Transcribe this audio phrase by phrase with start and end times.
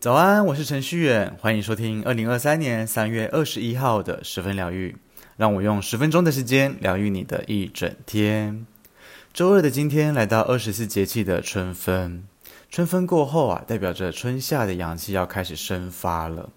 [0.00, 4.96] 早安，我是程序员，欢迎收听二零二三年三月二十一号的十分疗愈。
[5.36, 8.66] 让我用十分钟的时间疗愈你的一整天。
[9.32, 12.24] 周二的今天来到二十四节气的春分，
[12.68, 16.50] 春分过后啊，代表着春夏的阳气要开始生发了。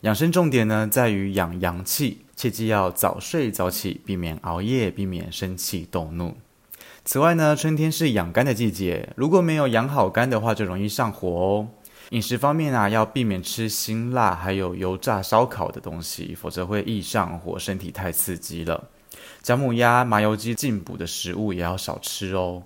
[0.00, 6.36] 养生重点呢，在于养阳气，切记要早睡早起，避免熬夜，避免生气动怒。
[7.06, 11.68] 此外呢，春天是养肝的季节，如果没有养好肝的话，就容易上火哦。
[12.10, 18.88] 饮食方面啊，要避免吃辛辣还有油炸烧烤的东西，否则会易上火，身体太刺激了。
[19.40, 22.64] 姜母鸭、麻油鸡进补的食物也要少吃哦。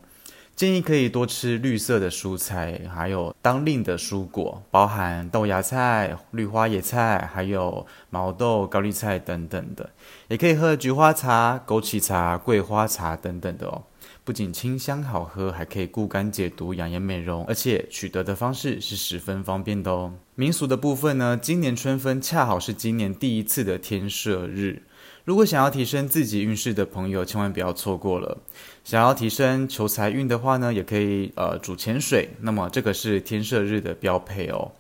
[0.57, 9.91] 建议可以多吃绿色的蔬菜，还有当令的蔬果，包含豆芽菜、绿花野菜，还有毛豆、高丽菜等等的。
[10.29, 13.83] 也可以喝菊花茶、枸杞茶、桂花茶等等的哦。
[14.31, 20.15] 不仅清香好喝，还可以固肝解毒、养颜美容，而且取得的方式是十分方便的哦。
[20.37, 24.85] 民俗的部分呢，今年春分恰好是今年第一次的天赦日。
[25.25, 28.39] 如果想要提升自己运势的朋友，千万不要错过了。
[28.85, 34.71] 想要提升求财运的话呢，也可以呃煮潜水，那么这个是天赦日的标配哦。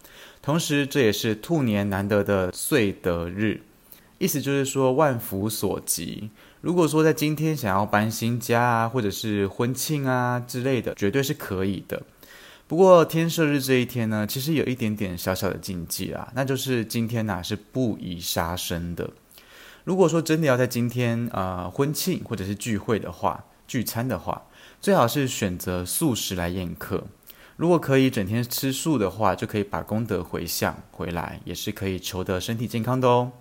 [0.40, 3.60] 同时，这也是兔年难得的岁得日，
[4.18, 6.30] 意思就是说万福所及。
[6.60, 12.02] 如果说在今天想要搬新家啊，或者是婚庆啊之类的，绝对是可以的。
[12.66, 19.08] 不过天赦日这一天呢，其实有一点点小小的禁忌啊，那就是今天呐、啊、是不宜杀生的。
[19.84, 24.42] 如果说真的要在今天啊、呃、婚庆或者是聚会的话，聚餐的话，
[24.82, 27.02] 最好是选择素食来宴客。
[27.56, 33.32] 如果可以整天吃素的话，就可以把功德回向回来，也是可以求得身体健康的哦。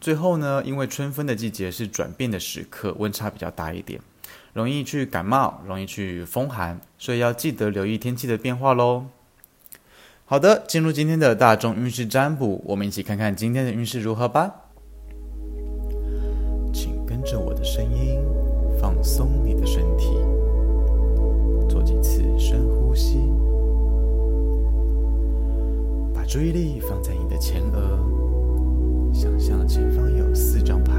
[0.00, 4.00] 最后呢，因为春分的季节是转变的时刻，温差比较大一点，
[4.52, 9.06] 容易去感冒，容易去风寒，所以要记得留意天气的变化喽。
[10.24, 14.54] 好的，进入今天的大众运势占卜，我们一起看看今天的运势如何吧。
[16.72, 18.20] 请跟着我的声音，
[18.80, 20.12] 放松你的身体，
[21.68, 23.18] 做几次深呼吸，
[26.14, 28.27] 把注意力放在你的前额。
[29.18, 30.97] 想象前方有四张牌，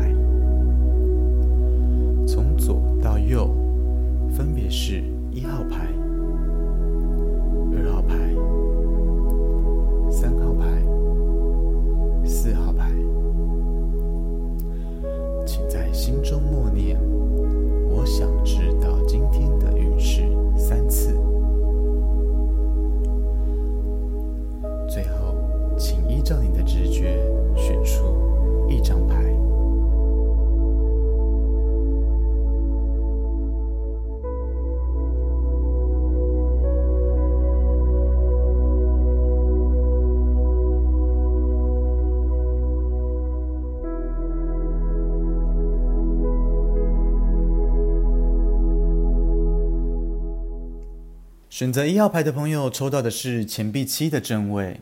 [51.59, 54.79] 选择一号牌的朋友抽到的是钱币七的正位。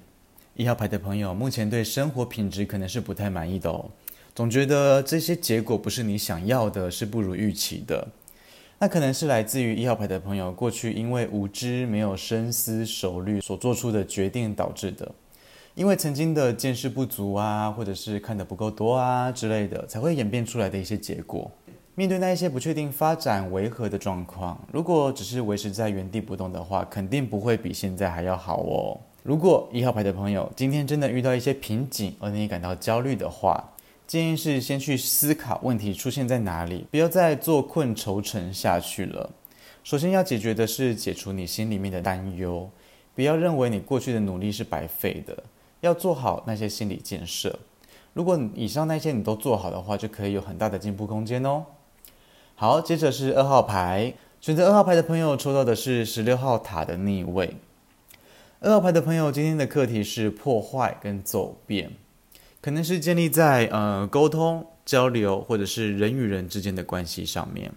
[0.54, 3.90] 一号牌的朋友，目前对生活品质可能是不太满意的哦，
[4.36, 8.08] 总觉得这些结果不是你想要的，是不如预期的。
[8.78, 15.12] 那可能是来自于一号牌的朋友过去因为无知、没有深思熟虑所做出的决定导致的，
[15.74, 21.52] 因为曾经的见识不足啊，或者是看得不够多啊之类的，才会演变出来的一些结果。
[22.00, 29.00] 面对那一些不确定发展为何的状况，如果只是维持在原地不动的话，肯定不会比现在还要好哦。
[29.24, 33.72] 如果一号牌的朋友今天真的遇到一些瓶颈，而你感到焦虑的话，
[34.06, 39.32] 建议是先去思考问题出现在哪里，不要再做困愁城下去了。
[39.84, 42.70] 首先要解决的是解除你心里面的担忧，
[43.16, 45.46] 不要认为你过去的努力是白费的，
[45.82, 47.58] 要做好那些心理建设。
[48.14, 51.66] 如果以上那些你都做好的话，就可以有很大的进步空间哦。
[52.60, 57.56] 好，接着是二号牌，选择二号牌的朋友抽到的是十六号塔的逆位。
[58.62, 61.92] 二号牌的朋友，今天的课题是破坏跟走遍，
[62.60, 67.72] 可能是建立在呃沟通、交流或者是人与人之间的关系上面。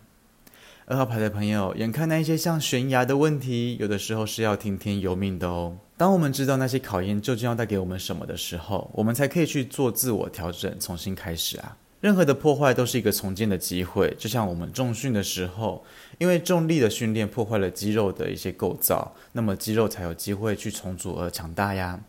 [0.86, 5.76] 二号牌的朋友，眼看那一些像悬崖的问题，有的时候是要听天由命的哦。
[5.98, 11.76] 当我们知道那些考验究竟要带给我们什么的时候，我们才可以去做自我调整，重新开始啊。
[12.00, 15.84] 任何的破坏都是一个重建的机会，就像我们重训的时候，
[16.18, 22.00] 因为重力的训练破坏了肌肉的一些构造，那么肌肉才有机会去重组而强大呀。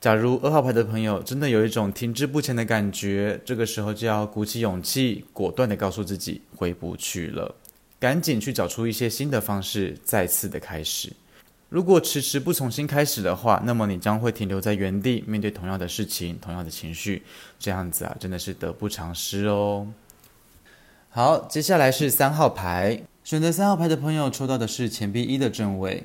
[0.00, 7.54] 假如二号牌的朋友真的有一种停滞不前的感觉，这个时候就要鼓起勇气，果断地告诉自己回不去了。
[8.00, 11.12] 赶紧去找出一些新的方式，再次的开始。
[11.68, 17.22] 如果迟迟不重新开始的话，那么你将会停留在原地，面对同样的事情、同样的情绪，
[17.58, 19.86] 这样子啊，真的是得不偿失哦。
[21.10, 26.04] 好，接下来是三号牌，选择三号牌的朋友抽到的是钱币一的正位。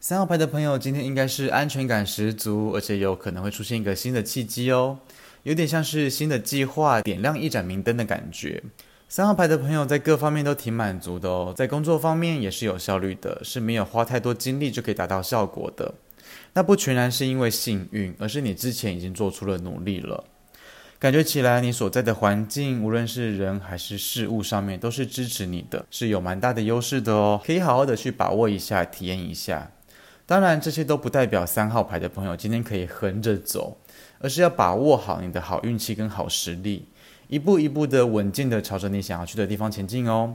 [0.00, 4.98] 三号牌的朋友今天应该是安全感十足，而且有可能会出现一个新的契机哦，
[5.42, 8.62] 有点像是新的计划点亮一盏明灯的感觉。
[9.10, 15.94] 三号牌的朋友在各方面都挺满足的哦，在工作方面也是有效率的，是没有花太多精力就可以达到效果的。
[16.52, 20.24] 那不全然是因为幸运，而是你之前已经做出了努力了。
[20.98, 29.70] 感觉起来你所在的环境，无论是人还是事物上面，都是支持你的，是有蛮大的优势的哦，可以好好的去把握一下，体验一下。
[30.26, 33.78] 当然，这些都不代表三号牌的朋友今天可以横着走，
[34.18, 36.86] 而是要把握好你的好运气跟好实力。
[37.28, 40.34] 一步一步的稳健的朝着你想要去的地方前进哦。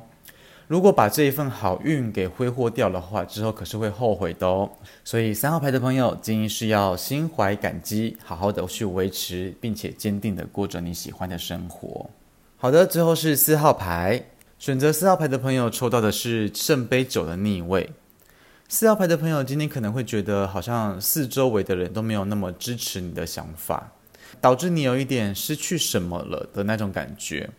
[0.68, 4.70] 如果把这一份好运给挥霍掉的话，之后可是会后悔的哦。
[5.04, 12.10] 所以三号牌的朋友建议是要心怀感激，好好的去维持，并且坚定的过着你喜欢的生活。
[12.58, 14.24] 好的，最后是四号牌，
[14.58, 17.90] 选择四号牌的朋友抽到的是圣杯九的逆位。
[18.70, 23.92] 四号牌的朋友今天可能会觉得好像四周围的人都没有那么支持你的想法。
[24.42, 27.50] 导致你有一点失去什么了的那种感觉，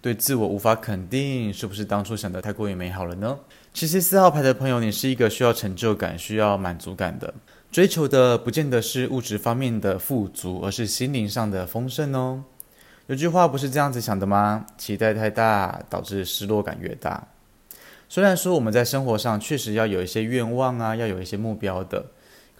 [0.00, 3.38] 对自我无法肯定，是不是当初想得太过于美好了呢？
[3.72, 7.32] 其实四号牌的朋友，你是一个需要成就感、需要满足感的，
[7.70, 12.42] 追求的不见得是物质方面的富足，而是心灵上的丰盛哦。
[13.06, 14.66] 有句话不是这样子想的吗？
[14.78, 17.28] 期待太大，导致失落感越大。
[18.08, 22.04] 虽然说我们在生活上确实要有一些愿望啊，要有一些目标的。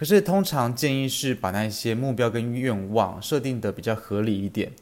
[0.00, 4.73] 可是，通常建议是把那些目标跟愿望设定得比较合理一点。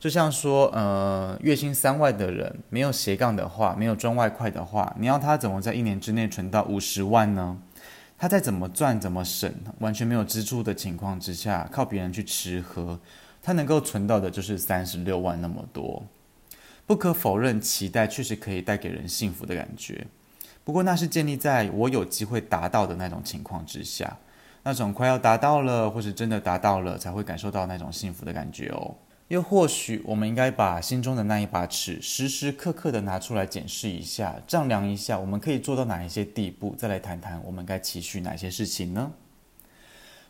[0.00, 7.56] 就像说，呃，月薪三万的人没有斜杠的话，没有赚外快的话，你要他怎么在一年之内存到五十万呢？
[8.18, 12.98] 他再怎么赚怎么省，完全没有支出的情况之下，靠别人去吃喝，
[13.40, 16.04] 他能够存到的就是三十六万那么多。
[16.84, 20.08] 不可否认，期待确实可以带给人幸福的感觉。
[20.64, 24.16] 不过，那是建立在我有机会达到的那种情况之下。
[24.62, 28.94] 那种快要达到了，或是真的达到了，才会感受到那种幸福的感觉哦。
[29.28, 39.12] 又或许，我们应该把心中的那一把尺，时时刻刻的拿出来检视一下，丈量一下，我们可以做到哪一些地步，再来谈谈我们该期许哪些事情呢？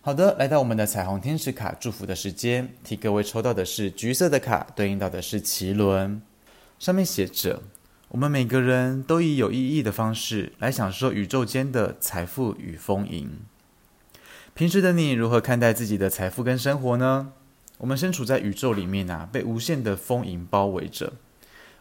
[0.01, 6.21] 好的，来到我们的彩虹天使卡祝福的时间，替各位抽到的是橘色的卡，对应到的是脐轮，
[6.81, 7.63] 上面写着：
[8.09, 13.31] 我们每个人都以有意义的方式来享受宇宙间的财富与丰盈。
[14.59, 17.33] 平时的你如何看待自己的财富跟生活呢？
[17.77, 21.13] 我们身处在宇宙里面啊，被无限的丰盈包围着。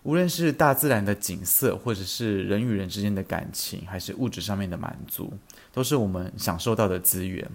[0.04, 5.34] 无论是大自然的景色，或者是人与人之间的感情，还是物质上面的满足，
[5.74, 7.50] 都是我们享受到的资源。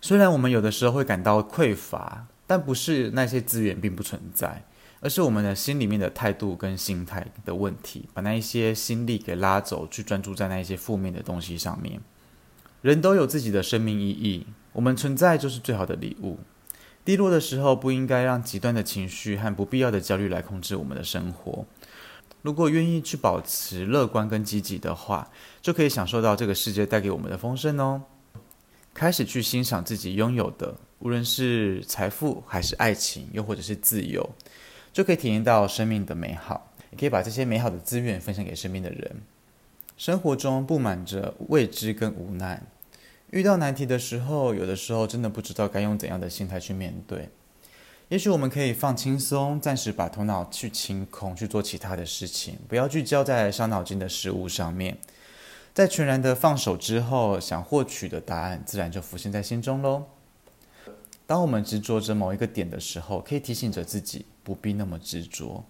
[0.00, 4.62] 虽然我们有的时候会感到匮乏，但不是那些资源并不存在，
[5.00, 12.00] 而是我们的心里面的态度跟心态的问题，把那一些心力给拉走，去专注在那一些负面的东西上面。
[12.84, 16.38] 人都有自己的生命意义，我们存在就是最好的礼物。
[17.02, 21.64] 低落的时候，不应该让极端的情绪和不必要的焦虑来控制我们的生活。
[22.42, 25.30] 如果愿意去保持乐观跟积极的话，
[25.62, 28.02] 就可以享受到这个世界带给我们的丰盛哦。
[28.92, 34.28] 开始去欣赏自己拥有的，无论是财富还是爱情，又或者是自由，
[34.92, 36.70] 就可以体验到生命的美好。
[36.90, 39.22] 也可以把这些美好的资源分享给身边的人。
[39.96, 42.62] 生活中布满着未知跟无奈。
[43.34, 47.28] 遇到难题的时候，有的时候真的不知道该用怎样的心态去面对。
[48.08, 54.96] 也许我们可以放轻松，暂时把头脑去清空，去做其他的事情，不要聚焦在伤脑筋的事物上面。
[55.72, 60.04] 在全然的放手之后，想获取的答案自然就浮现在心中喽。
[61.26, 65.64] 当我们执着着某一个点的时候，可以提醒着自己不必那么执着，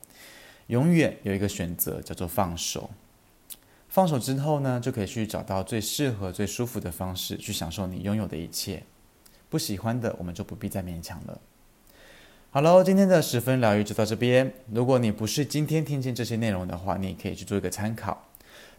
[0.66, 2.90] 永远有一个选择叫做放手。
[3.94, 8.82] 放手之后呢，就可以去找到最适合、最舒服的方式去享受你拥有的一切。
[9.48, 11.40] 不喜欢的，我们就不必再勉强了。
[12.50, 14.52] 好喽，今天的十分疗愈就到这边。
[14.72, 18.26] 如果你不是今天听见这些内容的话，你也可以去做一个参考。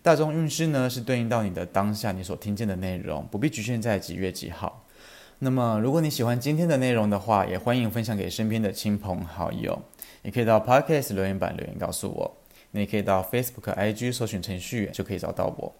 [0.02, 4.84] 大众运势呢，是对应到你的当下你所听见的内容，不必局限在几月几号。
[5.40, 9.82] 那么，如果你喜欢今天的内容的话，也欢迎分享给身边的亲朋好友。
[10.24, 12.45] 也可以到 Podcast 留言板留言告诉我。
[12.76, 15.74] 你可以到 Facebook、IG 搜寻程序员就可以找到我，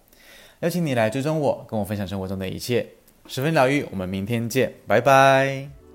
[0.60, 2.86] 邀请你来追踪我，跟我分享生活中的一切，
[3.26, 3.84] 十分疗愈。
[3.90, 5.85] 我们明天见，拜拜。